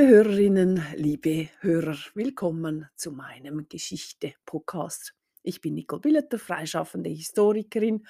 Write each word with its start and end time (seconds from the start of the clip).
Liebe 0.00 0.12
Hörerinnen, 0.14 0.82
liebe 0.96 1.48
Hörer, 1.60 1.98
willkommen 2.14 2.88
zu 2.96 3.12
meinem 3.12 3.68
Geschichte-Podcast. 3.68 5.14
Ich 5.42 5.60
bin 5.60 5.74
Nicole 5.74 6.00
Billeter, 6.00 6.38
freischaffende 6.38 7.10
Historikerin 7.10 8.06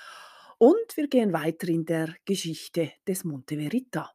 und 0.58 0.96
wir 0.96 1.08
gehen 1.08 1.32
weiter 1.32 1.66
in 1.66 1.84
der 1.84 2.14
Geschichte 2.24 2.92
des 3.08 3.24
Monte 3.24 3.56
Verita. 3.56 4.12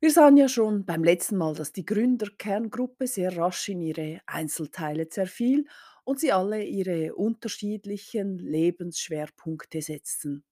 Wir 0.00 0.10
sahen 0.10 0.38
ja 0.38 0.48
schon 0.48 0.86
beim 0.86 1.04
letzten 1.04 1.36
Mal, 1.36 1.54
dass 1.56 1.72
die 1.72 1.84
Gründerkerngruppe 1.84 3.06
sehr 3.06 3.36
rasch 3.36 3.68
in 3.68 3.82
ihre 3.82 4.22
Einzelteile 4.24 5.10
zerfiel 5.10 5.66
und 6.04 6.20
sie 6.20 6.32
alle 6.32 6.64
ihre 6.64 7.14
unterschiedlichen 7.14 8.38
Lebensschwerpunkte 8.38 9.82
setzten. 9.82 10.42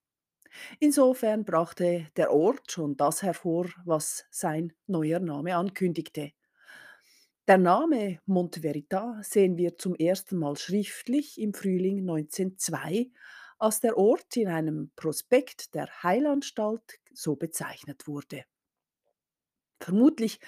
Insofern 0.81 1.45
brachte 1.45 2.09
der 2.17 2.33
Ort 2.33 2.71
schon 2.73 2.97
das 2.97 3.23
hervor, 3.23 3.67
was 3.85 4.27
sein 4.31 4.73
neuer 4.87 5.21
Name 5.21 5.57
ankündigte. 5.57 6.33
Der 7.49 7.59
Name 7.59 8.21
Monte 8.27 8.61
Verita 8.63 9.21
sehen 9.23 9.57
wir 9.57 9.77
zum 9.77 9.95
ersten 9.95 10.39
Mal 10.39 10.57
schriftlich 10.57 11.41
im 11.41 11.55
Frühling 11.55 12.01
1902, 12.01 13.11
als 13.59 13.81
der 13.81 13.97
Ort 13.97 14.37
in 14.37 14.49
einem 14.49 14.91
Prospekt 14.97 15.75
der 15.75 15.89
Heilanstalt 16.03 16.99
so 17.13 17.37
bezeichnet 17.37 18.07
wurde. 18.07 18.45
Vermutlich 19.81 20.41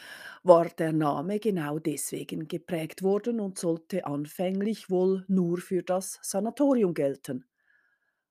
war 0.42 0.70
der 0.70 0.92
Name 0.94 1.38
genau 1.38 1.78
deswegen 1.78 2.48
geprägt 2.48 3.02
worden 3.02 3.38
und 3.38 3.58
sollte 3.58 4.06
anfänglich 4.06 4.88
wohl 4.88 5.26
nur 5.28 5.58
für 5.58 5.82
das 5.82 6.18
Sanatorium 6.22 6.94
gelten. 6.94 7.44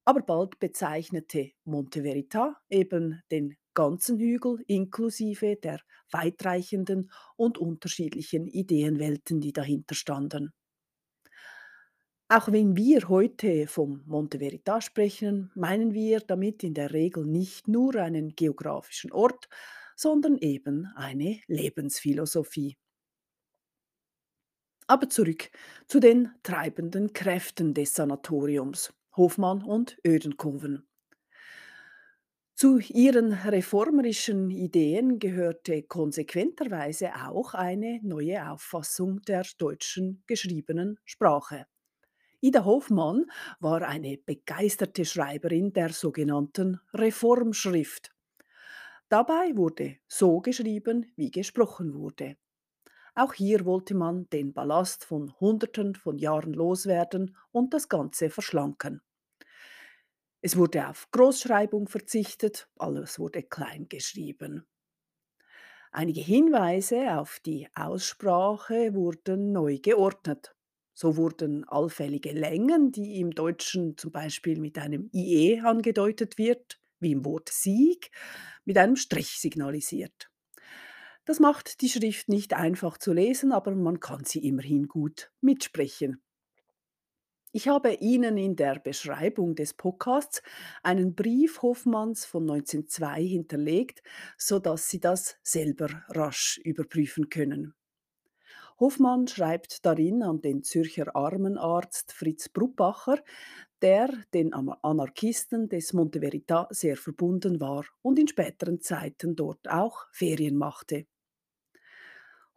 Aber 0.05 0.21
bald 0.21 0.59
bezeichnete 0.59 1.51
Monte 1.65 2.03
Verita 2.03 2.61
eben 2.69 3.21
den 3.31 3.57
ganzen 3.73 4.17
Hügel 4.17 4.63
inklusive 4.67 5.55
der 5.57 5.81
weitreichenden 6.11 7.11
und 7.35 7.57
unterschiedlichen 7.57 8.47
Ideenwelten, 8.47 9.41
die 9.41 9.51
dahinter 9.53 9.95
standen. 9.95 10.53
Auch 12.27 12.51
wenn 12.51 12.75
wir 12.75 13.07
heute 13.09 13.67
vom 13.67 14.03
Monte 14.05 14.39
Verita 14.39 14.81
sprechen, 14.81 15.51
meinen 15.55 15.93
wir 15.93 16.19
damit 16.19 16.63
in 16.63 16.73
der 16.73 16.91
Regel 16.91 17.25
nicht 17.25 17.67
nur 17.67 17.95
einen 17.95 18.35
geografischen 18.35 19.11
Ort, 19.11 19.47
sondern 19.95 20.37
eben 20.37 20.87
eine 20.95 21.39
Lebensphilosophie. 21.47 22.75
Aber 24.87 25.09
zurück 25.09 25.51
zu 25.87 25.99
den 25.99 26.31
treibenden 26.41 27.11
Kräften 27.11 27.73
des 27.73 27.93
Sanatoriums. 27.95 28.93
Hofmann 29.15 29.63
und 29.63 29.97
Ödenkoven. 30.05 30.87
Zu 32.55 32.79
ihren 32.79 33.33
reformerischen 33.33 34.49
Ideen 34.49 35.19
gehörte 35.19 35.83
konsequenterweise 35.83 37.11
auch 37.27 37.53
eine 37.53 37.99
neue 38.03 38.49
Auffassung 38.49 39.21
der 39.23 39.43
deutschen 39.57 40.23
geschriebenen 40.27 40.99
Sprache. 41.03 41.65
Ida 42.41 42.65
Hofmann 42.65 43.25
war 43.59 43.81
eine 43.83 44.17
begeisterte 44.17 45.05
Schreiberin 45.05 45.73
der 45.73 45.89
sogenannten 45.89 46.79
Reformschrift. 46.93 48.11
Dabei 49.09 49.55
wurde 49.55 49.97
so 50.07 50.41
geschrieben, 50.41 51.11
wie 51.15 51.31
gesprochen 51.31 51.93
wurde. 51.93 52.37
Auch 53.15 53.33
hier 53.33 53.65
wollte 53.65 53.95
man 53.95 54.29
den 54.29 54.53
Ballast 54.53 55.03
von 55.03 55.33
Hunderten 55.39 55.95
von 55.95 56.19
Jahren 56.19 56.53
loswerden 56.53 57.35
und 57.51 57.73
das 57.73 57.89
Ganze 57.89 58.29
verschlanken. 58.29 59.01
Es 60.41 60.55
wurde 60.57 60.87
auf 60.89 61.09
Großschreibung 61.09 61.87
verzichtet, 61.87 62.69
alles 62.77 63.17
wurde 63.17 63.41
klein 63.41 63.89
geschrieben. 63.89 64.67
Einige 65.91 66.21
Hinweise 66.21 67.17
auf 67.19 67.39
die 67.45 67.67
Aussprache 67.75 68.93
wurden 68.93 69.51
neu 69.51 69.77
geordnet. 69.79 70.55
So 70.95 71.17
wurden 71.17 71.63
allfällige 71.67 72.31
Längen, 72.31 72.91
die 72.91 73.19
im 73.19 73.31
Deutschen 73.31 73.97
zum 73.97 74.11
Beispiel 74.11 74.59
mit 74.59 74.77
einem 74.77 75.09
IE 75.13 75.59
angedeutet 75.61 76.37
wird, 76.37 76.79
wie 76.99 77.11
im 77.11 77.25
Wort 77.25 77.49
Sieg, 77.49 78.11
mit 78.65 78.77
einem 78.77 78.95
Strich 78.95 79.39
signalisiert. 79.39 80.29
Das 81.25 81.39
macht 81.39 81.81
die 81.81 81.89
Schrift 81.89 82.27
nicht 82.27 82.53
einfach 82.53 82.97
zu 82.97 83.13
lesen, 83.13 83.53
aber 83.53 83.75
man 83.75 83.99
kann 84.01 84.25
sie 84.25 84.45
immerhin 84.45 84.87
gut 84.87 85.31
mitsprechen. 85.39 86.21
Ich 87.55 87.67
habe 87.67 87.93
Ihnen 87.93 88.35
in 88.35 88.55
der 88.55 88.79
Beschreibung 88.79 89.53
des 89.53 89.75
Podcasts 89.75 90.41
einen 90.81 91.13
Brief 91.13 91.61
Hoffmanns 91.61 92.25
von 92.25 92.49
1902 92.49 93.23
hinterlegt, 93.23 94.01
sodass 94.37 94.89
Sie 94.89 94.99
das 94.99 95.37
selber 95.43 96.03
rasch 96.09 96.59
überprüfen 96.63 97.29
können. 97.29 97.75
Hoffmann 98.79 99.27
schreibt 99.27 99.85
darin 99.85 100.23
an 100.23 100.41
den 100.41 100.63
Zürcher 100.63 101.15
Armenarzt 101.15 102.11
Fritz 102.11 102.49
Bruppacher, 102.49 103.19
der 103.81 104.09
den 104.33 104.51
Anarchisten 104.53 105.69
des 105.69 105.93
Monte 105.93 106.21
Verita 106.21 106.67
sehr 106.71 106.97
verbunden 106.97 107.61
war 107.61 107.85
und 108.01 108.17
in 108.17 108.27
späteren 108.27 108.81
Zeiten 108.81 109.35
dort 109.35 109.69
auch 109.69 110.07
Ferien 110.11 110.57
machte. 110.57 111.05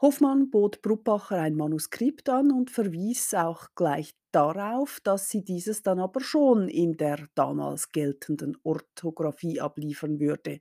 Hoffmann 0.02 0.50
bot 0.50 0.82
Bruppacher 0.82 1.40
ein 1.40 1.54
Manuskript 1.54 2.28
an 2.28 2.52
und 2.52 2.70
verwies 2.70 3.32
auch 3.32 3.68
gleich 3.74 4.14
darauf, 4.30 5.00
dass 5.02 5.30
sie 5.30 5.42
dieses 5.42 5.82
dann 5.82 5.98
aber 5.98 6.20
schon 6.20 6.68
in 6.68 6.98
der 6.98 7.28
damals 7.34 7.92
geltenden 7.92 8.58
Orthographie 8.62 9.58
abliefern 9.58 10.20
würde. 10.20 10.60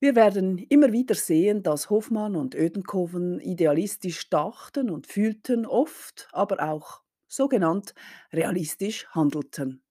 Wir 0.00 0.16
werden 0.16 0.56
immer 0.56 0.92
wieder 0.92 1.14
sehen, 1.14 1.62
dass 1.62 1.90
Hoffmann 1.90 2.34
und 2.34 2.54
Ödenkoven 2.54 3.40
idealistisch 3.40 4.30
dachten 4.30 4.88
und 4.88 5.06
fühlten, 5.06 5.66
oft 5.66 6.28
aber 6.32 6.62
auch 6.66 7.02
sogenannt 7.28 7.94
realistisch 8.32 9.06
handelten. 9.08 9.83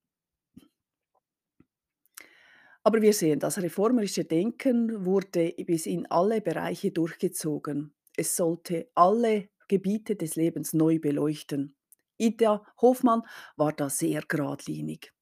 Aber 2.83 3.01
wir 3.01 3.13
sehen, 3.13 3.39
das 3.39 3.59
reformerische 3.59 4.25
Denken 4.25 5.05
wurde 5.05 5.53
bis 5.65 5.85
in 5.85 6.05
alle 6.07 6.41
Bereiche 6.41 6.91
durchgezogen. 6.91 7.93
Es 8.17 8.35
sollte 8.35 8.89
alle 8.93 9.49
Gebiete 9.69 10.15
des 10.15 10.35
Lebens 10.35 10.73
neu 10.73 10.99
beleuchten. 10.99 11.75
Ida 12.17 12.65
Hofmann 12.81 13.23
war 13.55 13.71
da 13.73 13.89
sehr 13.89 14.21
geradlinig. 14.27 15.13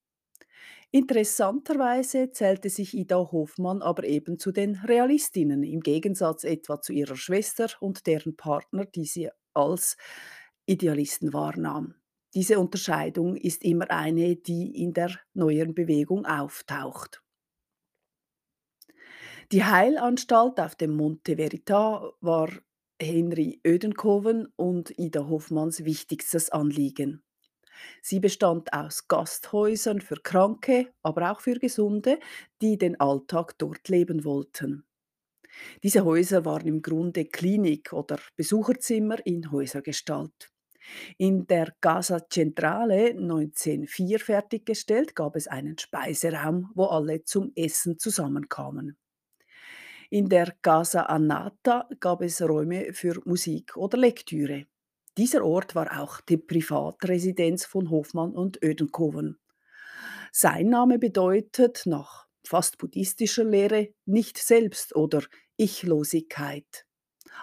Interessanterweise 0.93 2.31
zählte 2.31 2.69
sich 2.69 2.97
Ida 2.97 3.31
Hofmann 3.31 3.81
aber 3.81 4.03
eben 4.03 4.37
zu 4.39 4.51
den 4.51 4.75
Realistinnen, 4.75 5.63
im 5.63 5.79
Gegensatz 5.79 6.43
etwa 6.43 6.81
zu 6.81 6.91
ihrer 6.91 7.15
Schwester 7.15 7.69
und 7.79 8.07
deren 8.07 8.35
Partner, 8.35 8.85
die 8.85 9.05
sie 9.05 9.29
als 9.53 9.95
Idealisten 10.65 11.31
wahrnahm. 11.31 11.95
Diese 12.33 12.59
Unterscheidung 12.59 13.37
ist 13.37 13.63
immer 13.63 13.89
eine, 13.89 14.35
die 14.35 14.83
in 14.83 14.93
der 14.93 15.17
neueren 15.33 15.75
Bewegung 15.75 16.25
auftaucht. 16.25 17.21
Die 19.51 19.65
Heilanstalt 19.65 20.61
auf 20.61 20.75
dem 20.75 20.95
Monte 20.95 21.35
Verita 21.35 22.13
war 22.21 22.49
Henry 23.01 23.59
Ödenkoven 23.67 24.47
und 24.55 24.97
Ida 24.97 25.27
Hoffmanns 25.27 25.83
wichtigstes 25.83 26.51
Anliegen. 26.51 27.21
Sie 28.01 28.21
bestand 28.21 28.71
aus 28.71 29.09
Gasthäusern 29.09 29.99
für 29.99 30.15
Kranke, 30.15 30.93
aber 31.03 31.33
auch 31.33 31.41
für 31.41 31.55
Gesunde, 31.59 32.17
die 32.61 32.77
den 32.77 32.97
Alltag 33.01 33.57
dort 33.57 33.89
leben 33.89 34.23
wollten. 34.23 34.85
Diese 35.83 36.05
Häuser 36.05 36.45
waren 36.45 36.67
im 36.67 36.81
Grunde 36.81 37.25
Klinik 37.25 37.91
oder 37.91 38.19
Besucherzimmer 38.37 39.17
in 39.25 39.51
Häusergestalt. 39.51 40.49
In 41.17 41.45
der 41.45 41.73
Casa 41.81 42.25
Centrale 42.29 43.09
1904 43.09 44.19
fertiggestellt 44.21 45.13
gab 45.13 45.35
es 45.35 45.49
einen 45.49 45.77
Speiseraum, 45.77 46.71
wo 46.73 46.85
alle 46.85 47.25
zum 47.25 47.51
Essen 47.53 47.99
zusammenkamen. 47.99 48.97
In 50.13 50.27
der 50.27 50.51
Casa 50.61 51.03
Annata 51.03 51.87
gab 52.01 52.21
es 52.21 52.41
Räume 52.41 52.91
für 52.91 53.21
Musik 53.23 53.77
oder 53.77 53.97
Lektüre. 53.97 54.65
Dieser 55.17 55.41
Ort 55.45 55.73
war 55.73 56.01
auch 56.01 56.19
die 56.19 56.35
Privatresidenz 56.35 57.63
von 57.63 57.89
Hofmann 57.89 58.33
und 58.33 58.61
Ödenkoven. 58.61 59.39
Sein 60.33 60.67
Name 60.67 60.99
bedeutet 60.99 61.83
nach 61.85 62.27
fast 62.45 62.77
buddhistischer 62.77 63.45
Lehre 63.45 63.93
nicht 64.05 64.37
Selbst 64.37 64.97
oder 64.97 65.23
Ichlosigkeit. 65.55 66.85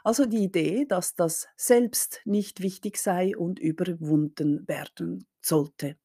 Also 0.05 0.27
die 0.27 0.45
Idee, 0.45 0.85
dass 0.87 1.15
das 1.15 1.49
Selbst 1.57 2.21
nicht 2.27 2.61
wichtig 2.61 2.99
sei 2.99 3.35
und 3.35 3.59
überwunden 3.59 4.69
werden 4.69 5.27
sollte. 5.41 5.97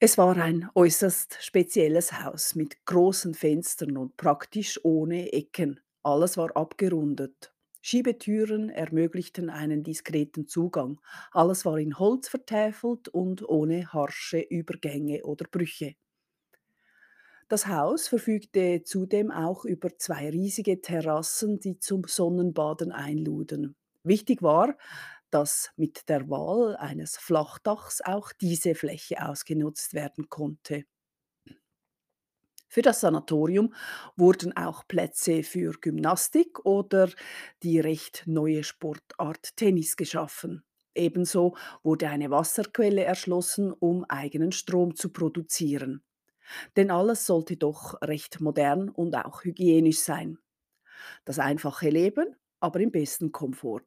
Es 0.00 0.18
war 0.18 0.36
ein 0.36 0.68
äußerst 0.74 1.38
spezielles 1.40 2.24
Haus 2.24 2.54
mit 2.56 2.84
großen 2.84 3.34
Fenstern 3.34 3.96
und 3.96 4.16
praktisch 4.16 4.80
ohne 4.84 5.32
Ecken. 5.32 5.80
Alles 6.02 6.36
war 6.36 6.56
abgerundet. 6.56 7.52
Schiebetüren 7.80 8.70
ermöglichten 8.70 9.50
einen 9.50 9.84
diskreten 9.84 10.46
Zugang. 10.48 11.00
Alles 11.30 11.64
war 11.64 11.78
in 11.78 11.96
Holz 11.98 12.28
vertäfelt 12.28 13.08
und 13.08 13.48
ohne 13.48 13.92
harsche 13.92 14.40
Übergänge 14.40 15.24
oder 15.24 15.46
Brüche. 15.48 15.94
Das 17.48 17.66
Haus 17.66 18.08
verfügte 18.08 18.82
zudem 18.84 19.30
auch 19.30 19.64
über 19.64 19.96
zwei 19.98 20.28
riesige 20.30 20.80
Terrassen, 20.80 21.60
die 21.60 21.78
zum 21.78 22.04
Sonnenbaden 22.04 22.92
einluden. 22.92 23.74
Wichtig 24.04 24.42
war, 24.42 24.76
dass 25.30 25.70
mit 25.76 26.08
der 26.08 26.28
Wahl 26.30 26.76
eines 26.76 27.16
Flachdachs 27.16 28.00
auch 28.02 28.32
diese 28.32 28.74
Fläche 28.74 29.26
ausgenutzt 29.26 29.94
werden 29.94 30.28
konnte. 30.28 30.84
Für 32.68 32.82
das 32.82 33.00
Sanatorium 33.00 33.74
wurden 34.16 34.56
auch 34.56 34.86
Plätze 34.88 35.42
für 35.42 35.72
Gymnastik 35.72 36.64
oder 36.64 37.10
die 37.62 37.80
recht 37.80 38.24
neue 38.26 38.62
Sportart 38.64 39.56
Tennis 39.56 39.96
geschaffen. 39.96 40.64
Ebenso 40.94 41.56
wurde 41.82 42.08
eine 42.08 42.30
Wasserquelle 42.30 43.04
erschlossen, 43.04 43.72
um 43.72 44.04
eigenen 44.04 44.52
Strom 44.52 44.96
zu 44.96 45.10
produzieren. 45.12 46.02
Denn 46.76 46.90
alles 46.90 47.26
sollte 47.26 47.56
doch 47.56 48.00
recht 48.02 48.40
modern 48.40 48.88
und 48.90 49.14
auch 49.16 49.44
hygienisch 49.44 50.00
sein. 50.00 50.38
Das 51.24 51.38
einfache 51.38 51.90
Leben, 51.90 52.36
aber 52.60 52.80
im 52.80 52.92
besten 52.92 53.32
Komfort. 53.32 53.84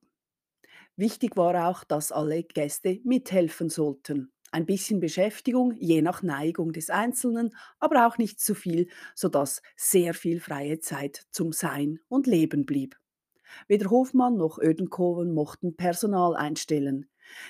Wichtig 1.01 1.35
war 1.35 1.67
auch, 1.67 1.83
dass 1.83 2.11
alle 2.11 2.43
Gäste 2.43 2.99
mithelfen 3.03 3.69
sollten. 3.69 4.31
Ein 4.51 4.67
bisschen 4.67 4.99
Beschäftigung, 4.99 5.73
je 5.79 6.03
nach 6.03 6.21
Neigung 6.21 6.73
des 6.73 6.91
Einzelnen, 6.91 7.55
aber 7.79 8.05
auch 8.05 8.19
nicht 8.19 8.39
zu 8.39 8.53
viel, 8.53 8.87
sodass 9.15 9.63
sehr 9.75 10.13
viel 10.13 10.39
freie 10.39 10.79
Zeit 10.79 11.25
zum 11.31 11.53
Sein 11.53 11.97
und 12.07 12.27
Leben 12.27 12.67
blieb. 12.67 12.99
Weder 13.67 13.89
Hofmann 13.89 14.37
noch 14.37 14.59
Ödenkoven 14.59 15.33
mochten 15.33 15.75
Personal 15.75 16.35
einstellen, 16.35 17.09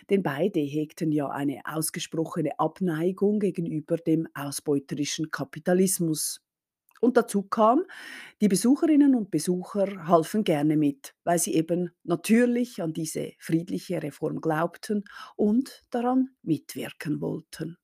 denn 0.10 0.24
beide 0.24 0.62
hegten 0.62 1.12
ja 1.12 1.28
eine 1.28 1.60
ausgesprochene 1.66 2.58
Abneigung 2.58 3.40
gegenüber 3.40 3.98
dem 3.98 4.30
ausbeuterischen 4.34 5.30
Kapitalismus. 5.30 6.40
Und 7.02 7.18
dazu 7.18 7.44
kam, 7.44 7.84
die 8.42 8.48
Besucherinnen 8.48 9.16
und 9.16 9.32
Besucher 9.32 10.08
halfen 10.08 10.44
gerne 10.44 10.78
mit, 10.78 11.16
weil 11.24 11.40
sie 11.40 11.56
eben 11.56 11.90
natürlich 12.04 12.82
an 12.82 12.94
diese 12.94 13.34
friedliche 13.40 14.02
Reform 14.02 14.40
glaubten 14.40 15.04
und 15.36 15.84
daran 15.90 16.30
mitwirken 16.44 17.20
wollten. 17.20 17.78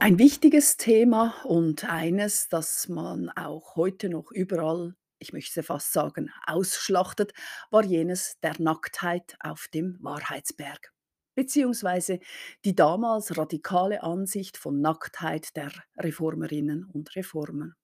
Ein 0.00 0.18
wichtiges 0.18 0.76
Thema 0.76 1.34
und 1.44 1.84
eines, 1.84 2.48
das 2.48 2.88
man 2.88 3.30
auch 3.30 3.76
heute 3.76 4.08
noch 4.08 4.32
überall, 4.32 4.94
ich 5.20 5.32
möchte 5.32 5.62
fast 5.62 5.92
sagen, 5.92 6.30
ausschlachtet, 6.44 7.32
war 7.70 7.84
jenes 7.84 8.38
der 8.42 8.54
Nacktheit 8.58 9.36
auf 9.40 9.68
dem 9.72 9.98
Wahrheitsberg 10.02 10.93
beziehungsweise 11.34 12.20
die 12.64 12.74
damals 12.74 13.36
radikale 13.36 14.02
Ansicht 14.02 14.56
von 14.56 14.80
Nacktheit 14.80 15.56
der 15.56 15.72
Reformerinnen 15.96 16.84
und 16.84 17.14
Reformer. 17.16 17.74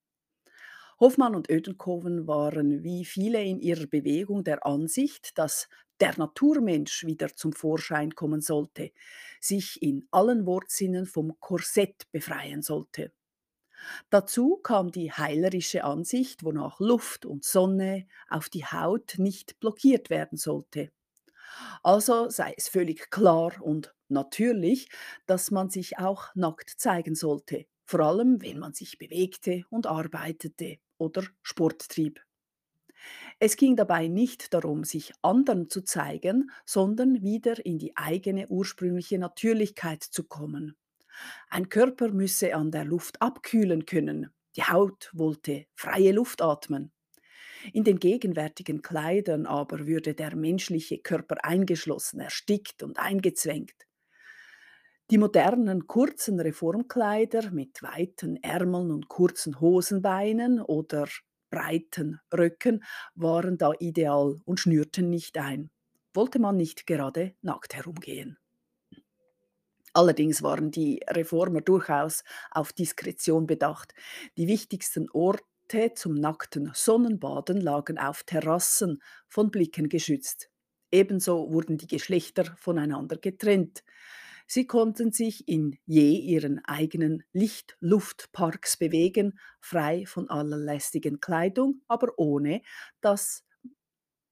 Hoffmann 1.01 1.35
und 1.35 1.49
Ödenkoven 1.49 2.27
waren 2.27 2.83
wie 2.83 3.07
viele 3.07 3.43
in 3.43 3.59
ihrer 3.59 3.87
Bewegung 3.87 4.45
der 4.45 4.67
Ansicht, 4.67 5.39
dass 5.39 5.69
der 5.99 6.17
Naturmensch 6.19 7.05
wieder 7.07 7.35
zum 7.35 7.53
Vorschein 7.53 8.15
kommen 8.15 8.43
sollte, 8.43 8.93
sich 9.41 9.83
in 9.83 10.07
allen 10.11 10.45
Wortsinnen 10.47 11.07
vom 11.07 11.39
Korsett 11.41 12.11
befreien 12.13 12.63
sollte. 12.63 13.13
Dazu 14.11 14.59
kam 14.59 14.91
die 14.93 15.11
heilerische 15.11 15.85
Ansicht, 15.85 16.45
wonach 16.45 16.81
Luft 16.81 17.25
und 17.25 17.45
Sonne 17.45 18.07
auf 18.29 18.51
die 18.51 18.67
Haut 18.67 19.15
nicht 19.17 19.59
blockiert 19.59 20.11
werden 20.11 20.37
sollte. 20.37 20.91
Also 21.83 22.29
sei 22.31 22.55
es 22.57 22.69
völlig 22.69 23.11
klar 23.11 23.61
und 23.61 23.95
natürlich, 24.09 24.89
dass 25.27 25.51
man 25.51 25.71
sich 25.71 25.99
auch 25.99 26.35
nackt 26.35 26.71
zeigen 26.71 27.15
sollte, 27.15 27.67
vor 27.85 28.01
allem 28.01 28.43
wenn 28.43 28.59
man 28.59 28.73
sich 28.75 28.99
bewegte 28.99 29.65
und 29.71 29.87
arbeitete 29.87 30.79
oder 30.99 31.25
Sport 31.43 31.89
trieb. 31.89 32.21
Es 33.39 33.57
ging 33.57 33.77
dabei 33.77 34.07
nicht 34.09 34.55
darum, 34.55 34.85
sich 34.85 35.13
anderen 35.23 35.69
zu 35.69 35.83
zeigen, 35.83 36.51
sondern 36.67 37.23
wieder 37.23 37.65
in 37.65 37.79
die 37.79 37.97
eigene 37.97 38.49
ursprüngliche 38.49 39.19
Natürlichkeit 39.19 40.03
zu 40.03 40.25
kommen. 40.25 40.77
Ein 41.51 41.69
Körper 41.69 42.11
müsse 42.11 42.55
an 42.55 42.71
der 42.71 42.85
Luft 42.85 43.23
abkühlen 43.23 43.87
können, 43.87 44.31
die 44.57 44.65
Haut 44.65 45.11
wollte 45.15 45.67
freie 45.75 46.13
Luft 46.13 46.43
atmen. 46.43 46.93
In 47.73 47.85
den 47.85 47.99
gegenwärtigen 47.99 48.83
Kleidern 48.83 49.47
aber 49.47 49.87
würde 49.87 50.15
der 50.15 50.37
menschliche 50.37 50.99
Körper 50.99 51.45
eingeschlossen, 51.45 52.21
erstickt 52.21 52.83
und 52.83 52.99
eingezwängt. 52.99 53.87
Die 55.11 55.19
modernen 55.19 55.87
kurzen 55.89 56.39
Reformkleider 56.39 57.51
mit 57.51 57.83
weiten 57.83 58.37
Ärmeln 58.43 58.93
und 58.93 59.09
kurzen 59.09 59.61
Hosenbeinen 59.61 60.61
oder 60.61 61.09
breiten 61.51 62.21
Röcken 62.33 62.85
waren 63.17 63.59
da 63.59 63.73
ideal 63.81 64.41
und 64.45 64.61
schnürten 64.61 65.11
nicht 65.11 65.37
ein. 65.37 65.71
Wollte 66.15 66.39
man 66.39 66.57
nicht 66.57 66.87
gerade 66.87 67.35
nackt 67.43 67.75
herumgehen. 67.75 68.39
Allerdings 69.93 70.43
waren 70.43 70.71
die 70.71 71.01
Reformer 71.09 71.61
durchaus 71.61 72.23
auf 72.53 72.73
Diskretion 72.73 73.47
bedacht. 73.47 73.95
Die 74.37 74.47
wichtigsten 74.47 75.11
Orte 75.11 75.43
Orte 75.73 75.95
zum 75.95 76.15
nackten 76.15 76.73
Sonnenbaden 76.75 77.61
lagen 77.61 77.97
auf 77.97 78.25
Terrassen 78.25 79.01
von 79.29 79.53
Blicken 79.53 79.89
geschützt. 79.89 80.51
Ebenso 80.91 81.53
wurden 81.53 81.79
die 81.79 81.87
Geschlechter 81.87 82.57
voneinander 82.57 83.17
getrennt. 83.19 83.85
Sie 84.49 84.67
konnten 84.67 85.13
sich 85.13 85.47
in 85.47 85.79
je 85.87 86.11
ihren 86.19 86.59
eigenen 86.65 87.23
Licht-Luft-Parks 87.33 88.79
bewegen, 88.79 89.39
frei 89.61 90.07
von 90.07 90.29
aller 90.29 90.57
lästigen 90.57 91.21
Kleidung, 91.21 91.83
aber 91.87 92.19
ohne, 92.19 92.63
dass 93.01 93.45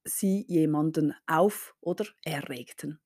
sie 0.02 0.44
jemanden 0.49 1.14
auf- 1.29 1.76
oder 1.81 2.06
erregten. 2.25 2.99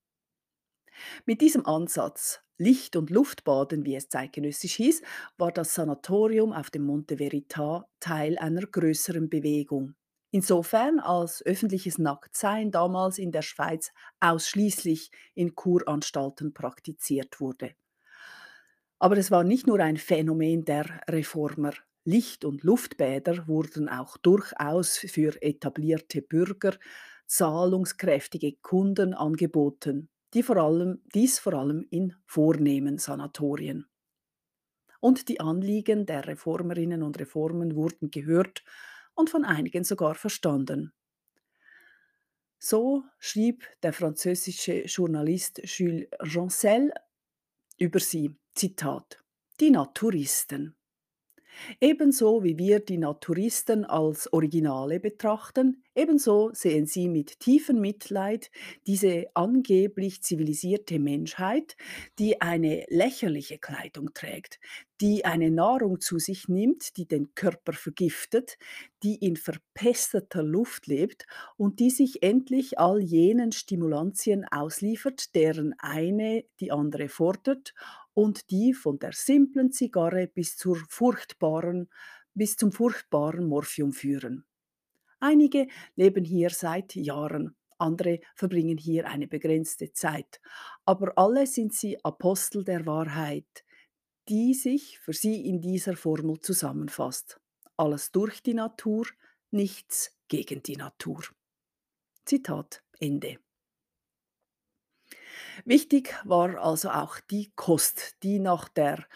Mit 1.27 1.41
diesem 1.41 1.67
Ansatz, 1.67 2.41
Licht- 2.59 2.97
und 2.97 3.11
Luftbaden, 3.11 3.85
wie 3.85 3.97
es 3.97 4.09
zeitgenössisch 4.09 4.75
hieß, 4.75 5.03
war 5.37 5.53
das 5.53 5.75
Sanatorium 5.75 6.53
auf 6.53 6.71
dem 6.71 6.83
Monte 6.85 7.17
Verita 7.17 7.89
Teil 8.01 8.39
einer 8.39 8.63
größeren 8.67 9.29
Bewegung. 9.29 9.95
Insofern 10.31 10.99
als 10.99 11.45
öffentliches 11.45 11.99
Nacktsein 11.99 12.71
damals 12.71 13.19
in 13.19 13.33
der 13.33 13.43
Schweiz 13.43 13.93
ausschließlich 14.21 15.11
in 15.35 15.55
Kuranstalten 15.55 16.55
praktiziert 16.55 17.41
wurde. 17.41 17.75
Aber 18.99 19.17
es 19.19 19.31
war 19.31 19.45
nicht 19.45 19.67
nur 19.67 19.81
ein 19.81 19.97
Phänomen 19.97 20.65
der 20.65 20.87
Reformer. 21.09 21.73
Licht- 22.05 22.45
und 22.45 22.63
Luftbäder 22.63 23.47
wurden 23.47 23.89
auch 23.89 24.17
durchaus 24.17 24.97
für 24.97 25.41
etablierte 25.43 26.23
Bürger, 26.23 26.77
zahlungskräftige 27.27 28.55
Kunden 28.63 29.15
angeboten 29.15 30.09
die 30.35 30.43
vor 30.43 30.57
allem, 30.57 31.03
dies 31.15 31.39
vor 31.39 31.55
allem 31.55 31.87
in 31.91 32.15
vornehmen 32.27 32.99
Sanatorien. 32.99 33.87
Und 35.01 35.29
die 35.29 35.41
Anliegen 35.41 36.07
der 36.07 36.27
Reformerinnen 36.27 37.03
und 37.03 37.19
Reformen 37.19 37.75
wurden 37.75 38.11
gehört 38.11 38.63
und 39.15 39.31
von 39.31 39.45
einigen 39.45 39.85
sogar 39.85 40.15
verstanden. 40.15 40.93
So 42.59 43.03
schrieb 43.19 43.67
der 43.83 43.93
französische 43.93 44.85
Journalist 44.85 45.61
Jules 45.65 46.07
Jancel 46.23 46.93
über 47.77 47.99
sie, 47.99 48.37
Zitat, 48.55 49.23
die 49.59 49.71
Naturisten. 49.71 50.77
Ebenso 51.81 52.43
wie 52.45 52.59
wir 52.59 52.81
die 52.81 52.99
Naturisten 52.99 53.85
als 53.85 54.33
Originale 54.33 55.01
betrachten, 55.01 55.83
ebenso 55.95 56.51
sehen 56.53 56.87
sie 56.87 57.09
mit 57.09 57.41
tiefem 57.41 57.81
Mitleid 57.81 58.51
diese 58.87 59.27
angeblich 59.35 60.23
zivilisierte 60.23 60.99
Menschheit, 60.99 61.77
die 62.19 62.41
eine 62.41 62.85
lächerliche 62.89 63.59
Kleidung 63.59 64.13
trägt, 64.15 64.59
die 65.01 65.25
eine 65.25 65.51
Nahrung 65.51 66.01
zu 66.01 66.19
sich 66.19 66.49
nimmt, 66.49 66.97
die 66.97 67.07
den 67.07 67.35
Körper 67.35 67.73
vergiftet, 67.73 68.59
die 69.03 69.17
in 69.17 69.37
verpesteter 69.37 70.43
Luft 70.43 70.87
lebt 70.87 71.27
und 71.57 71.81
die 71.81 71.91
sich 71.91 72.23
endlich 72.23 72.79
all 72.79 73.01
jenen 73.01 73.53
Stimulantien 73.53 74.47
ausliefert, 74.51 75.35
deren 75.35 75.75
eine 75.79 76.45
die 76.61 76.71
andere 76.71 77.09
fordert 77.09 77.75
und 78.15 78.51
die 78.51 78.75
von 78.75 78.99
der 78.99 79.13
simplen 79.13 79.73
Zigarre 79.73 80.27
bis 80.27 80.57
zur 80.57 80.77
furchtbaren 80.89 81.89
bis 82.35 82.57
zum 82.57 82.73
furchtbaren 82.73 83.47
Morphium 83.47 83.93
führen. 83.93 84.45
Einige 85.21 85.69
leben 85.95 86.25
hier 86.25 86.51
seit 86.51 86.95
Jahren, 86.97 87.55
andere 87.79 88.21
verbringen 88.35 88.79
hier 88.79 89.07
eine 89.09 89.27
begrenzte 89.27 89.93
Zeit, 89.93 90.41
aber 90.85 91.13
alle 91.17 91.47
sind 91.47 91.75
sie 91.75 92.03
Apostel 92.05 92.65
der 92.65 92.87
Wahrheit, 92.87 93.65
die 94.29 94.55
sich 94.55 94.99
für 95.01 95.13
sie 95.13 95.47
in 95.47 95.61
dieser 95.61 95.97
Formel 95.97 96.41
zusammenfasst. 96.41 97.41
Alles 97.77 98.13
durch 98.13 98.43
die 98.43 98.55
Natur, 98.55 99.07
nichts 99.51 100.17
gegen 100.29 100.63
die 100.63 100.77
Natur. 100.77 101.23
Zitat 102.25 102.83
Ende. 103.01 103.39
Wichtig 105.65 106.15
war 106.25 106.59
also 106.63 106.91
auch 106.91 107.21
die 107.21 107.53
Kost, 107.57 108.23
die 108.23 108.39
nach 108.39 108.69
der 108.69 109.07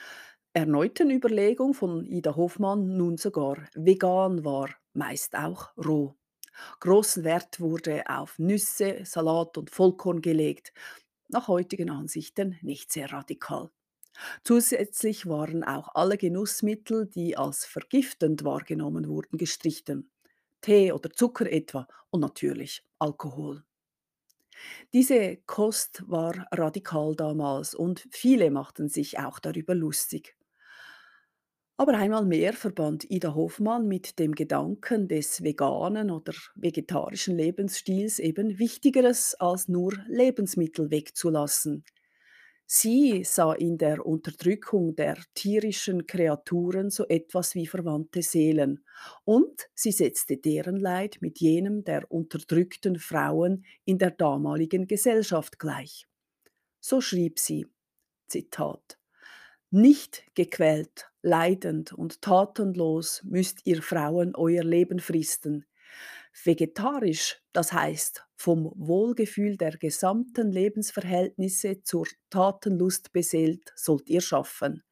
erneuten 0.52 1.10
Überlegung 1.10 1.74
von 1.74 2.04
Ida 2.06 2.36
Hoffmann 2.36 2.96
nun 2.96 3.16
sogar 3.18 3.58
vegan 3.74 4.44
war, 4.44 4.70
meist 4.94 5.36
auch 5.36 5.76
roh. 5.76 6.14
Großen 6.80 7.24
Wert 7.24 7.60
wurde 7.60 8.04
auf 8.08 8.38
Nüsse, 8.38 9.00
Salat 9.04 9.58
und 9.58 9.70
Vollkorn 9.70 10.22
gelegt, 10.22 10.72
nach 11.28 11.48
heutigen 11.48 11.90
Ansichten 11.90 12.58
nicht 12.62 12.92
sehr 12.92 13.12
radikal. 13.12 13.70
Zusätzlich 14.44 15.26
waren 15.26 15.64
auch 15.64 15.94
alle 15.94 16.16
Genussmittel, 16.16 17.06
die 17.06 17.36
als 17.36 17.66
vergiftend 17.66 18.44
wahrgenommen 18.44 19.08
wurden, 19.08 19.36
gestrichen. 19.38 20.10
Tee 20.62 20.92
oder 20.92 21.10
Zucker 21.10 21.50
etwa 21.50 21.86
und 22.10 22.20
natürlich 22.20 22.82
Alkohol. 22.98 23.64
Diese 24.92 25.36
Kost 25.46 26.02
war 26.06 26.46
radikal 26.52 27.14
damals 27.16 27.74
und 27.74 28.06
viele 28.10 28.50
machten 28.50 28.88
sich 28.88 29.18
auch 29.18 29.38
darüber 29.38 29.74
lustig. 29.74 30.36
Aber 31.78 31.94
einmal 31.96 32.26
mehr 32.26 32.52
verband 32.52 33.10
Ida 33.10 33.34
Hoffmann 33.34 33.88
mit 33.88 34.18
dem 34.18 34.34
Gedanken 34.34 35.08
des 35.08 35.42
veganen 35.42 36.10
oder 36.10 36.34
vegetarischen 36.54 37.34
Lebensstils 37.34 38.18
eben 38.18 38.58
Wichtigeres 38.58 39.34
als 39.36 39.66
nur 39.66 39.94
Lebensmittel 40.06 40.90
wegzulassen. 40.90 41.82
Sie 42.68 43.22
sah 43.22 43.52
in 43.52 43.78
der 43.78 44.04
Unterdrückung 44.04 44.96
der 44.96 45.16
tierischen 45.34 46.08
Kreaturen 46.08 46.90
so 46.90 47.06
etwas 47.06 47.54
wie 47.54 47.68
verwandte 47.68 48.22
Seelen 48.22 48.84
und 49.24 49.68
sie 49.72 49.92
setzte 49.92 50.36
deren 50.36 50.76
Leid 50.76 51.18
mit 51.20 51.38
jenem 51.38 51.84
der 51.84 52.10
unterdrückten 52.10 52.98
Frauen 52.98 53.64
in 53.84 53.98
der 53.98 54.10
damaligen 54.10 54.88
Gesellschaft 54.88 55.60
gleich. 55.60 56.08
So 56.80 57.00
schrieb 57.00 57.38
sie, 57.38 57.68
Zitat, 58.26 58.98
Nicht 59.70 60.24
gequält, 60.34 61.08
leidend 61.22 61.92
und 61.92 62.20
tatenlos 62.20 63.22
müsst 63.22 63.60
ihr 63.64 63.80
Frauen 63.80 64.34
euer 64.34 64.64
Leben 64.64 64.98
fristen, 64.98 65.66
Vegetarisch, 66.42 67.40
das 67.52 67.72
heißt 67.72 68.25
vom 68.36 68.72
Wohlgefühl 68.76 69.56
der 69.56 69.76
gesamten 69.78 70.52
Lebensverhältnisse 70.52 71.82
zur 71.82 72.06
Tatenlust 72.30 73.12
beseelt, 73.12 73.72
sollt 73.76 74.08
ihr 74.08 74.20
schaffen. 74.20 74.82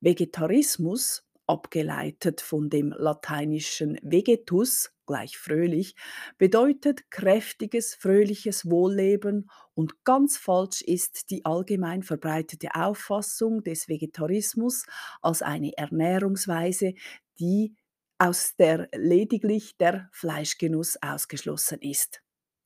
Vegetarismus, 0.00 1.24
abgeleitet 1.46 2.40
von 2.40 2.70
dem 2.70 2.94
lateinischen 2.96 3.98
vegetus, 4.02 4.92
gleich 5.06 5.36
fröhlich, 5.38 5.94
bedeutet 6.38 7.10
kräftiges, 7.10 7.94
fröhliches 7.94 8.68
Wohlleben 8.70 9.50
und 9.74 10.04
ganz 10.04 10.36
falsch 10.38 10.82
ist 10.82 11.30
die 11.30 11.44
allgemein 11.44 12.02
verbreitete 12.02 12.74
Auffassung 12.74 13.62
des 13.62 13.88
Vegetarismus 13.88 14.84
als 15.20 15.42
eine 15.42 15.76
Ernährungsweise, 15.76 16.94
die 17.38 17.74
aus 18.18 18.54
der 18.56 18.88
lediglich 18.94 19.76
der 19.78 20.08
Fleischgenuss 20.12 20.96
ausgeschlossen 21.02 21.80
ist. 21.80 22.21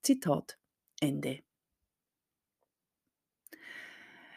Zitat 0.06 0.56
Ende. 1.00 1.40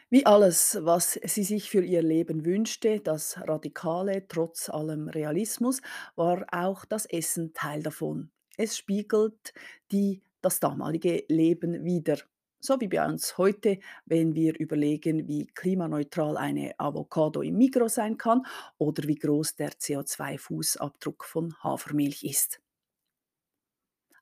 Wie 0.08 0.26
alles, 0.26 0.80
was 0.82 1.12
sie 1.12 1.44
sich 1.44 1.70
für 1.70 1.84
ihr 1.84 2.02
Leben 2.02 2.44
wünschte, 2.44 2.98
das 2.98 3.38
Radikale 3.38 4.26
trotz 4.26 4.68
allem 4.68 5.08
Realismus, 5.08 5.80
war 6.16 6.44
auch 6.50 6.84
das 6.84 7.06
Essen 7.06 7.52
Teil 7.54 7.84
davon. 7.84 8.32
Es 8.56 8.76
spiegelt 8.76 9.54
die, 9.92 10.24
das 10.42 10.58
damalige 10.58 11.22
Leben 11.28 11.84
wider. 11.84 12.18
So 12.58 12.80
wie 12.80 12.88
bei 12.88 13.06
uns 13.06 13.38
heute, 13.38 13.78
wenn 14.06 14.34
wir 14.34 14.58
überlegen, 14.58 15.28
wie 15.28 15.46
klimaneutral 15.46 16.36
eine 16.36 16.74
Avocado 16.78 17.42
im 17.42 17.56
Mikro 17.56 17.86
sein 17.86 18.18
kann 18.18 18.44
oder 18.76 19.06
wie 19.06 19.14
groß 19.14 19.54
der 19.54 19.70
CO2-Fußabdruck 19.70 21.22
von 21.22 21.54
Hafermilch 21.62 22.24
ist. 22.24 22.60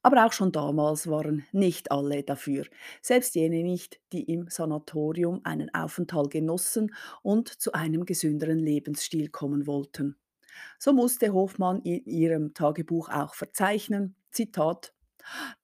Aber 0.08 0.24
auch 0.24 0.32
schon 0.32 0.52
damals 0.52 1.08
waren 1.08 1.44
nicht 1.52 1.92
alle 1.92 2.22
dafür, 2.22 2.64
selbst 3.02 3.34
jene 3.34 3.62
nicht, 3.62 4.00
die 4.12 4.22
im 4.22 4.48
Sanatorium 4.48 5.42
einen 5.44 5.68
Aufenthalt 5.74 6.30
genossen 6.30 6.94
und 7.22 7.50
zu 7.50 7.72
einem 7.74 8.06
gesünderen 8.06 8.58
Lebensstil 8.58 9.28
kommen 9.28 9.66
wollten. 9.66 10.16
So 10.78 10.94
musste 10.94 11.34
Hofmann 11.34 11.82
in 11.82 12.06
ihrem 12.06 12.54
Tagebuch 12.54 13.10
auch 13.10 13.34
verzeichnen, 13.34 14.16
Zitat, 14.30 14.94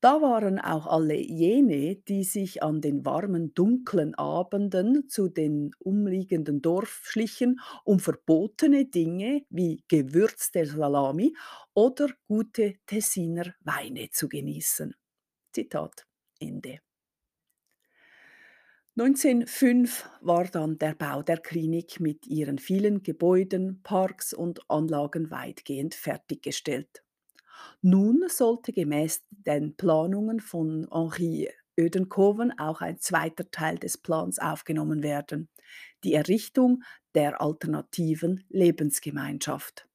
da 0.01 0.21
waren 0.21 0.59
auch 0.59 0.87
alle 0.87 1.17
jene, 1.17 1.97
die 1.97 2.25
sich 2.25 2.63
an 2.63 2.81
den 2.81 3.05
warmen, 3.05 3.55
dunklen 3.55 4.15
Abenden 4.15 5.09
zu 5.09 5.29
den 5.29 5.71
umliegenden 5.79 6.63
Dorf 6.63 7.03
schlichen, 7.05 7.61
um 7.85 8.01
verbotene 8.01 8.87
Dinge 8.87 9.43
wie 9.51 9.85
gewürzte 9.89 10.67
Salami 10.67 11.35
oder 11.75 12.09
gute 12.27 12.75
Tessiner 12.87 13.55
Weine 13.61 14.11
zu 14.11 14.29
genießen. 14.29 14.95
Zitat 15.53 16.07
Ende. 16.41 16.81
1905 18.97 20.09
war 20.21 20.45
dann 20.45 20.79
der 20.79 20.95
Bau 20.95 21.23
der 21.23 21.39
Klinik 21.39 21.99
mit 21.99 22.29
ihren 22.29 22.59
vielen 22.59 23.03
Gebäuden, 23.03 23.83
Parks 23.83 24.33
und 24.33 24.71
Anlagen 24.71 25.33
weitgehend 25.33 25.97
fertiggestellt. 25.97 27.04
Nun 27.83 28.25
sollte 28.29 28.73
gemäß 28.73 29.23
den 29.31 29.77
Planungen 29.77 30.41
von 30.41 30.89
Henri 30.91 31.51
Oedenkoven 31.79 32.59
auch 32.59 32.81
ein 32.81 32.99
zweiter 32.99 33.51
Teil 33.51 33.79
des 33.79 33.99
Plans 33.99 34.39
aufgenommen 34.39 35.03
werden, 35.03 35.49
die 36.05 36.15
Errichtung 36.15 36.83
der 37.15 37.41
alternativen 37.41 38.45
Lebensgemeinschaft. 38.49 39.89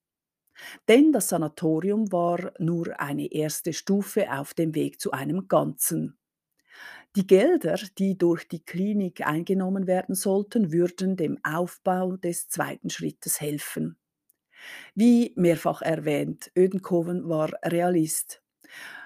Denn 0.89 1.13
das 1.13 1.29
Sanatorium 1.29 2.11
war 2.11 2.51
nur 2.59 2.99
eine 2.99 3.31
erste 3.31 3.71
Stufe 3.73 4.31
auf 4.31 4.53
dem 4.53 4.75
Weg 4.75 4.99
zu 4.99 5.11
einem 5.11 5.47
Ganzen. 5.47 6.17
Die 7.15 7.27
Gelder, 7.27 7.77
die 7.97 8.17
durch 8.17 8.47
die 8.47 8.63
Klinik 8.63 9.25
eingenommen 9.25 9.87
werden 9.87 10.15
sollten, 10.15 10.71
würden 10.71 11.17
dem 11.17 11.37
Aufbau 11.43 12.17
des 12.17 12.49
zweiten 12.49 12.89
Schrittes 12.89 13.39
helfen. 13.41 13.97
Wie 14.95 15.33
mehrfach 15.35 15.81
erwähnt, 15.81 16.51
Ödenkoven 16.57 17.27
war 17.27 17.51
Realist. 17.63 18.41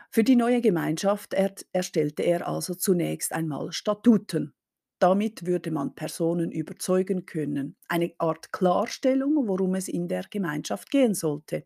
Für 0.09 0.23
die 0.23 0.35
neue 0.35 0.61
Gemeinschaft 0.61 1.33
erstellte 1.33 2.23
er 2.23 2.47
also 2.47 2.75
zunächst 2.75 3.33
einmal 3.33 3.71
Statuten. 3.71 4.53
Damit 4.99 5.45
würde 5.45 5.71
man 5.71 5.95
Personen 5.95 6.51
überzeugen 6.51 7.25
können, 7.25 7.75
eine 7.87 8.13
Art 8.19 8.51
Klarstellung, 8.51 9.47
worum 9.47 9.75
es 9.75 9.87
in 9.87 10.07
der 10.07 10.23
Gemeinschaft 10.29 10.91
gehen 10.91 11.13
sollte. 11.13 11.65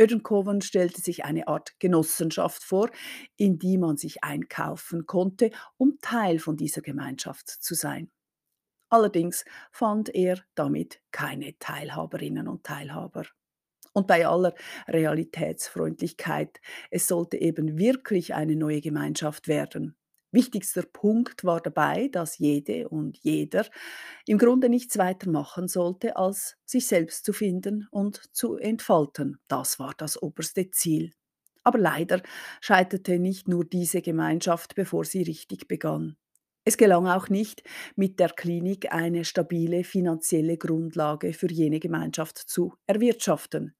Ödenkoven 0.00 0.60
stellte 0.60 1.00
sich 1.00 1.24
eine 1.24 1.46
Art 1.46 1.78
Genossenschaft 1.78 2.64
vor, 2.64 2.90
in 3.36 3.58
die 3.58 3.78
man 3.78 3.96
sich 3.96 4.24
einkaufen 4.24 5.06
konnte, 5.06 5.50
um 5.76 5.98
Teil 6.00 6.38
von 6.38 6.56
dieser 6.56 6.80
Gemeinschaft 6.80 7.48
zu 7.48 7.74
sein. 7.74 8.10
Allerdings 8.94 9.44
fand 9.72 10.14
er 10.14 10.38
damit 10.54 11.00
keine 11.10 11.58
Teilhaberinnen 11.58 12.46
und 12.46 12.62
Teilhaber. 12.62 13.24
Und 13.92 14.06
bei 14.06 14.24
aller 14.24 14.54
Realitätsfreundlichkeit, 14.86 16.60
es 16.92 17.08
sollte 17.08 17.36
eben 17.38 17.76
wirklich 17.76 18.34
eine 18.34 18.54
neue 18.54 18.80
Gemeinschaft 18.80 19.48
werden. 19.48 19.96
Wichtigster 20.30 20.82
Punkt 20.84 21.42
war 21.42 21.60
dabei, 21.60 22.06
dass 22.06 22.38
jede 22.38 22.88
und 22.88 23.18
jeder 23.18 23.66
im 24.28 24.38
Grunde 24.38 24.68
nichts 24.68 24.96
weiter 24.96 25.28
machen 25.28 25.66
sollte, 25.66 26.16
als 26.16 26.56
sich 26.64 26.86
selbst 26.86 27.24
zu 27.24 27.32
finden 27.32 27.88
und 27.90 28.32
zu 28.32 28.58
entfalten. 28.58 29.40
Das 29.48 29.80
war 29.80 29.94
das 29.98 30.22
oberste 30.22 30.70
Ziel. 30.70 31.10
Aber 31.64 31.80
leider 31.80 32.22
scheiterte 32.60 33.18
nicht 33.18 33.48
nur 33.48 33.64
diese 33.64 34.02
Gemeinschaft, 34.02 34.76
bevor 34.76 35.04
sie 35.04 35.24
richtig 35.24 35.66
begann. 35.66 36.16
Es 36.66 36.78
gelang 36.78 37.06
auch 37.06 37.28
nicht, 37.28 37.62
mit 37.94 38.18
der 38.18 38.30
Klinik 38.30 38.90
eine 38.92 39.24
stabile 39.24 39.84
finanzielle 39.84 40.56
Grundlage 40.56 41.34
für 41.34 41.50
jene 41.50 41.78
Gemeinschaft 41.78 42.38
zu 42.38 42.74
erwirtschaften. 42.86 43.74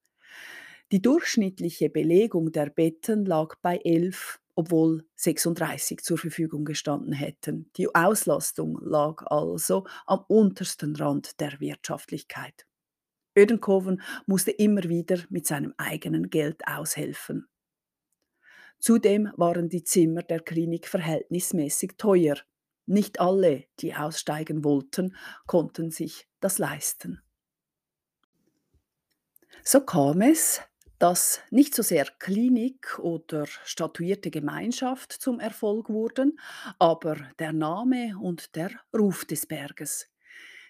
Die 0.91 1.01
durchschnittliche 1.01 1.89
Belegung 1.89 2.51
der 2.51 2.69
Betten 2.69 3.25
lag 3.25 3.55
bei 3.63 3.77
11, 3.77 4.39
obwohl 4.53 5.03
36 5.15 6.01
zur 6.01 6.19
Verfügung 6.19 6.63
gestanden 6.63 7.11
hätten. 7.11 7.71
Die 7.75 7.93
Auslastung 7.95 8.77
lag 8.83 9.23
also 9.25 9.85
am 10.05 10.23
untersten 10.27 10.95
Rand 10.95 11.39
der 11.39 11.59
Wirtschaftlichkeit. 11.59 12.67
Ödenkoven 13.35 14.01
musste 14.27 14.51
immer 14.51 14.83
wieder 14.83 15.17
mit 15.29 15.47
seinem 15.47 15.73
eigenen 15.77 16.29
Geld 16.29 16.67
aushelfen. 16.67 17.47
Zudem 18.79 19.31
waren 19.35 19.69
die 19.69 19.83
Zimmer 19.83 20.21
der 20.21 20.41
Klinik 20.41 20.87
verhältnismäßig 20.87 21.93
teuer. 21.97 22.35
Nicht 22.85 23.19
alle, 23.19 23.65
die 23.79 23.95
aussteigen 23.95 24.63
wollten, 24.63 25.15
konnten 25.47 25.91
sich 25.91 26.27
das 26.39 26.57
leisten. 26.57 27.21
So 29.63 29.81
kam 29.81 30.21
es, 30.21 30.61
dass 30.99 31.41
nicht 31.49 31.75
so 31.75 31.83
sehr 31.83 32.05
Klinik 32.19 32.99
oder 32.99 33.45
statuierte 33.47 34.31
Gemeinschaft 34.31 35.11
zum 35.11 35.39
Erfolg 35.41 35.89
wurden, 35.89 36.39
aber 36.79 37.15
der 37.39 37.51
Name 37.51 38.17
und 38.17 38.55
der 38.55 38.71
Ruf 38.93 39.25
des 39.25 39.45
Berges. 39.45 40.07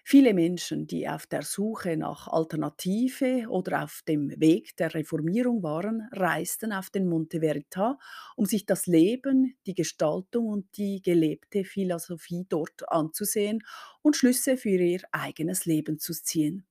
Viele 0.08 0.34
Menschen, 0.34 0.86
die 0.86 1.08
auf 1.08 1.26
der 1.26 1.42
Suche 1.42 1.96
nach 1.96 2.28
Alternative 2.28 3.48
oder 3.48 3.82
auf 3.82 4.02
dem 4.06 4.30
Weg 4.40 4.76
der 4.76 4.94
Reformierung 4.94 5.64
waren, 5.64 6.08
reisten 6.12 6.72
auf 6.72 6.90
den 6.90 7.08
Monte 7.08 7.40
Verita, 7.40 7.98
um 8.36 8.46
sich 8.46 8.66
das 8.66 8.86
Leben, 8.86 9.56
die 9.66 9.74
Gestaltung 9.74 10.46
und 10.46 10.76
die 10.76 11.02
gelebte 11.02 11.64
Philosophie 11.64 12.46
dort 12.48 12.88
anzusehen 12.88 13.64
und 14.00 14.14
Schlüsse 14.14 14.56
für 14.56 14.68
ihr 14.78 15.00
eigenes 15.10 15.66
Leben 15.66 15.98
zu 15.98 16.12
ziehen. 16.12 16.64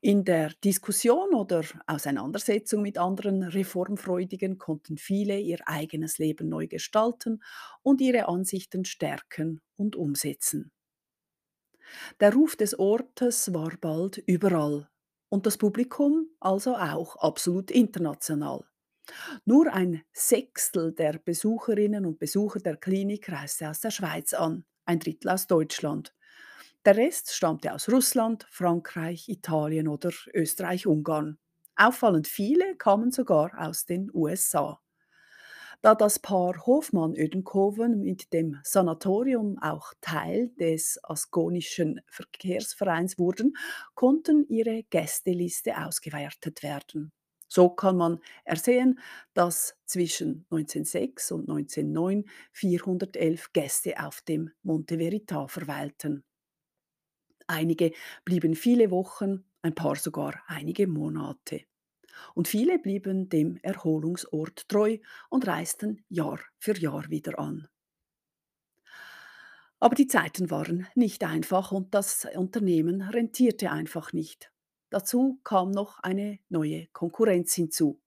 In 0.00 0.24
der 0.24 0.52
Diskussion 0.64 1.34
oder 1.34 1.62
Auseinandersetzung 1.86 2.82
mit 2.82 2.98
anderen 2.98 3.44
Reformfreudigen 3.44 4.58
konnten 4.58 4.98
viele 4.98 5.38
ihr 5.38 5.60
eigenes 5.66 6.18
Leben 6.18 6.48
neu 6.48 6.66
gestalten 6.66 7.40
und 7.82 8.00
ihre 8.00 8.26
Ansichten 8.26 8.84
stärken 8.84 9.60
und 9.76 9.94
umsetzen. 9.94 10.72
Der 12.20 12.32
Ruf 12.32 12.56
des 12.56 12.78
Ortes 12.78 13.52
war 13.54 13.72
bald 13.80 14.18
überall 14.26 14.88
und 15.28 15.46
das 15.46 15.58
Publikum 15.58 16.28
also 16.40 16.76
auch 16.76 17.16
absolut 17.16 17.70
international. 17.70 18.64
Nur 19.44 19.72
ein 19.72 20.02
Sechstel 20.12 20.92
der 20.92 21.18
Besucherinnen 21.18 22.04
und 22.06 22.18
Besucher 22.18 22.60
der 22.60 22.76
Klinik 22.76 23.30
reiste 23.30 23.68
aus 23.70 23.80
der 23.80 23.90
Schweiz 23.90 24.34
an, 24.34 24.64
ein 24.84 24.98
Drittel 24.98 25.30
aus 25.30 25.46
Deutschland. 25.46 26.14
Der 26.84 26.96
Rest 26.96 27.34
stammte 27.34 27.72
aus 27.72 27.88
Russland, 27.88 28.46
Frankreich, 28.50 29.28
Italien 29.28 29.88
oder 29.88 30.10
Österreich-Ungarn. 30.34 31.38
Auffallend 31.76 32.28
viele 32.28 32.76
kamen 32.76 33.12
sogar 33.12 33.52
aus 33.58 33.84
den 33.84 34.10
USA. 34.12 34.80
Da 35.82 35.94
das 35.94 36.18
Paar 36.18 36.66
Hofmann-Ödenkoven 36.66 38.00
mit 38.00 38.32
dem 38.32 38.58
Sanatorium 38.64 39.58
auch 39.60 39.92
Teil 40.00 40.48
des 40.60 40.98
Askonischen 41.04 42.00
Verkehrsvereins 42.08 43.18
wurden, 43.18 43.56
konnten 43.94 44.44
ihre 44.48 44.82
Gästeliste 44.84 45.76
ausgewertet 45.78 46.62
werden. 46.62 47.12
So 47.48 47.70
kann 47.70 47.96
man 47.96 48.18
ersehen, 48.44 48.98
dass 49.34 49.76
zwischen 49.86 50.46
1906 50.50 51.32
und 51.32 51.48
1909 51.48 52.24
411 52.52 53.52
Gäste 53.52 54.04
auf 54.04 54.20
dem 54.22 54.50
Monte 54.62 54.98
Verita 54.98 55.46
verweilten. 55.48 56.24
Einige 57.48 57.92
blieben 58.24 58.54
viele 58.54 58.90
Wochen, 58.92 59.44
ein 59.62 59.74
paar 59.74 59.96
sogar 59.96 60.40
einige 60.46 60.86
Monate. 60.86 61.64
Und 62.34 62.48
viele 62.48 62.78
blieben 62.78 63.28
dem 63.28 63.56
Erholungsort 63.62 64.68
treu 64.68 64.98
und 65.30 65.46
reisten 65.46 66.04
Jahr 66.08 66.40
für 66.58 66.76
Jahr 66.78 67.08
wieder 67.10 67.38
an. 67.38 67.68
Aber 69.80 69.94
die 69.94 70.08
Zeiten 70.08 70.50
waren 70.50 70.88
nicht 70.94 71.22
einfach 71.22 71.70
und 71.70 71.94
das 71.94 72.26
Unternehmen 72.34 73.02
rentierte 73.02 73.70
einfach 73.70 74.12
nicht. 74.12 74.50
Dazu 74.90 75.38
kam 75.44 75.70
noch 75.70 76.00
eine 76.00 76.38
neue 76.48 76.88
Konkurrenz 76.92 77.54
hinzu. 77.54 78.00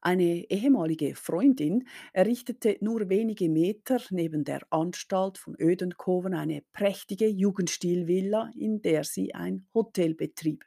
Eine 0.00 0.48
ehemalige 0.50 1.14
Freundin 1.16 1.86
errichtete 2.12 2.78
nur 2.80 3.08
wenige 3.08 3.48
Meter 3.48 4.00
neben 4.10 4.44
der 4.44 4.60
Anstalt 4.70 5.38
von 5.38 5.56
Ödenkoven 5.58 6.34
eine 6.34 6.62
prächtige 6.72 7.26
Jugendstilvilla, 7.26 8.50
in 8.56 8.80
der 8.80 9.04
sie 9.04 9.34
ein 9.34 9.66
Hotel 9.74 10.14
betrieb. 10.14 10.64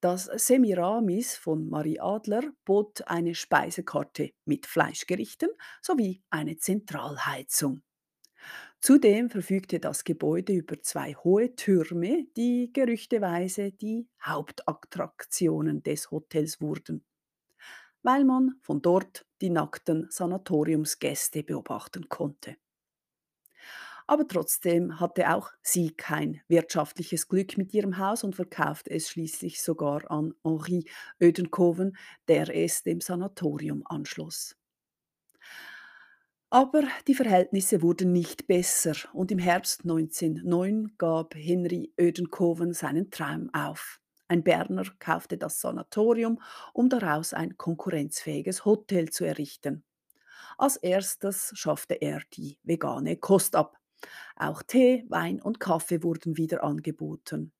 Das 0.00 0.26
Semiramis 0.26 1.34
von 1.34 1.68
Marie 1.68 1.98
Adler 1.98 2.52
bot 2.64 3.02
eine 3.08 3.34
Speisekarte 3.34 4.30
mit 4.44 4.66
Fleischgerichten 4.66 5.48
sowie 5.82 6.22
eine 6.30 6.56
Zentralheizung. 6.56 7.82
Zudem 8.80 9.28
verfügte 9.28 9.80
das 9.80 10.04
Gebäude 10.04 10.52
über 10.52 10.80
zwei 10.82 11.14
hohe 11.14 11.56
Türme, 11.56 12.28
die 12.36 12.70
gerüchteweise 12.72 13.72
die 13.72 14.08
Hauptattraktionen 14.22 15.82
des 15.82 16.12
Hotels 16.12 16.60
wurden, 16.60 17.04
weil 18.04 18.24
man 18.24 18.54
von 18.62 18.80
dort 18.80 19.26
die 19.40 19.50
nackten 19.50 20.06
Sanatoriumsgäste 20.10 21.42
beobachten 21.42 22.08
konnte. 22.08 22.56
Aber 24.08 24.26
trotzdem 24.26 25.00
hatte 25.00 25.34
auch 25.34 25.50
sie 25.60 25.90
kein 25.90 26.40
wirtschaftliches 26.48 27.28
Glück 27.28 27.58
mit 27.58 27.74
ihrem 27.74 27.98
Haus 27.98 28.24
und 28.24 28.34
verkaufte 28.34 28.90
es 28.90 29.10
schließlich 29.10 29.62
sogar 29.62 30.10
an 30.10 30.32
Henri 30.42 30.86
Ödenkoven, 31.20 31.94
der 32.26 32.48
es 32.56 32.82
dem 32.82 33.02
Sanatorium 33.02 33.82
anschloss. 33.84 34.56
Aber 36.48 36.84
die 37.06 37.14
Verhältnisse 37.14 37.82
wurden 37.82 38.10
nicht 38.12 38.46
besser 38.46 38.94
und 39.12 39.30
im 39.30 39.38
Herbst 39.38 39.82
1909 39.82 40.94
gab 40.96 41.34
Henry 41.34 41.92
Ödenkoven 42.00 42.72
seinen 42.72 43.10
Traum 43.10 43.50
auf. 43.52 44.00
Ein 44.26 44.42
Berner 44.42 44.86
kaufte 45.00 45.36
das 45.36 45.60
Sanatorium, 45.60 46.40
um 46.72 46.88
daraus 46.88 47.34
ein 47.34 47.58
konkurrenzfähiges 47.58 48.64
Hotel 48.64 49.10
zu 49.10 49.26
errichten. 49.26 49.84
Als 50.56 50.76
erstes 50.76 51.52
schaffte 51.54 51.94
er 51.94 52.22
die 52.32 52.58
vegane 52.62 53.18
Kost 53.18 53.54
ab. 53.54 53.76
Auch 54.36 54.62
Tee, 54.62 55.04
Wein 55.08 55.40
und 55.40 55.60
Kaffee 55.60 56.02
wurden 56.02 56.36
wieder 56.36 56.64
angeboten. 56.64 57.52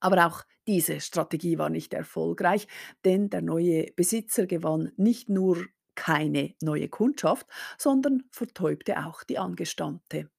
Aber 0.00 0.26
auch 0.26 0.44
diese 0.66 1.00
Strategie 1.00 1.58
war 1.58 1.70
nicht 1.70 1.94
erfolgreich, 1.94 2.68
denn 3.04 3.30
der 3.30 3.42
neue 3.42 3.86
Besitzer 3.96 4.46
gewann 4.46 4.92
nicht 4.96 5.28
nur 5.28 5.64
keine 5.94 6.54
neue 6.62 6.88
Kundschaft, 6.88 7.46
sondern 7.76 8.24
vertäubte 8.30 9.04
auch 9.04 9.24
die 9.24 9.38
Angestammte. 9.38 10.30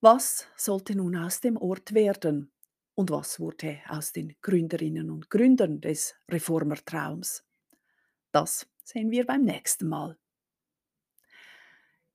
Was 0.00 0.48
sollte 0.56 0.96
nun 0.96 1.16
aus 1.16 1.40
dem 1.40 1.56
Ort 1.56 1.94
werden? 1.94 2.50
Und 2.94 3.10
was 3.10 3.40
wurde 3.40 3.78
aus 3.88 4.12
den 4.12 4.36
Gründerinnen 4.42 5.10
und 5.10 5.30
Gründern 5.30 5.80
des 5.80 6.14
Reformertraums? 6.30 7.44
Das 8.32 8.68
sehen 8.84 9.10
wir 9.10 9.26
beim 9.26 9.42
nächsten 9.42 9.88
Mal. 9.88 10.18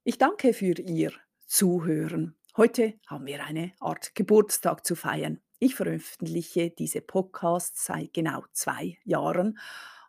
Ich 0.04 0.18
danke 0.18 0.54
für 0.54 0.80
Ihr 0.80 1.12
Zuhören. 1.50 2.36
Heute 2.58 2.94
haben 3.08 3.26
wir 3.26 3.44
eine 3.44 3.74
Art 3.80 4.14
Geburtstag 4.14 4.86
zu 4.86 4.96
feiern. 4.96 5.42
Ich 5.58 5.74
veröffentliche 5.74 6.70
diese 6.70 7.02
Podcasts 7.02 7.86
seit 7.86 8.14
genau 8.14 8.44
zwei 8.54 9.00
Jahren 9.04 9.58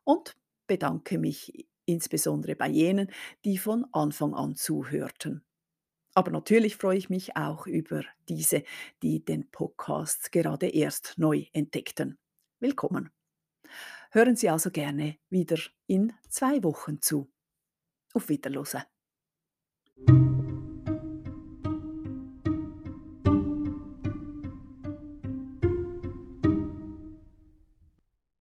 und 0.05 0.37
bedanke 0.67 1.17
mich 1.17 1.67
insbesondere 1.87 2.57
bei 2.57 2.69
jenen, 2.69 3.11
die 3.47 3.57
von 3.57 3.87
Anfang 3.93 4.35
an 4.35 4.55
zuhörten. 4.55 5.43
Aber 6.13 6.31
natürlich 6.31 6.77
freue 6.77 6.99
ich 6.99 7.09
mich 7.09 7.35
auch 7.37 7.67
über 7.67 8.05
diese, 8.29 8.63
die 9.03 9.25
den 9.25 9.51
Podcast 9.51 10.33
gerade 10.33 10.69
erst 10.69 11.15
neu 11.17 11.47
entdeckten. 11.55 12.19
Willkommen. 12.59 13.09
Hören 14.11 14.37
Sie 14.37 14.51
also 14.51 14.71
gerne 14.71 15.17
wieder 15.31 15.59
in 15.87 16.13
zwei 16.29 16.63
Wochen 16.63 17.01
zu. 17.01 17.33
Auf 18.13 18.29
Wiederhören. 18.29 18.83